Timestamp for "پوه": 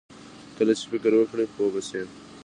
1.53-1.69